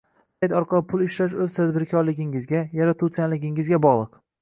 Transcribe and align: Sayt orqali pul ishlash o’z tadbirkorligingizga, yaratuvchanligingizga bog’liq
Sayt 0.43 0.55
orqali 0.59 0.81
pul 0.93 1.03
ishlash 1.09 1.35
o’z 1.45 1.53
tadbirkorligingizga, 1.59 2.65
yaratuvchanligingizga 2.83 3.87
bog’liq 3.89 4.23